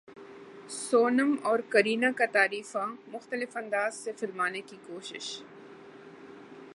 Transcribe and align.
سونم 0.69 1.35
اور 1.43 1.59
کرینہ 1.69 2.05
کا 2.15 2.25
تعریفاں 2.31 2.85
مختلف 3.07 3.57
انداز 3.57 3.95
سے 3.95 4.11
فلمانے 4.11 4.61
کی 4.61 4.77
کوشش 4.87 5.41